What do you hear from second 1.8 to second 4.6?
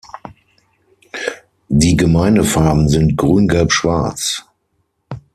Gemeindefarben sind Grün-Gelb-Schwarz.